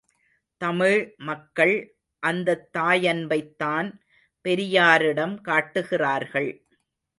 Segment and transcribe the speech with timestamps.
[0.61, 1.13] தமிழ்
[1.17, 1.75] மக்கள்
[2.23, 3.93] அந்தத் தாயன்பைத்தான்
[4.45, 6.51] பெரியாரிடம் காட்டுகிறார்கள்.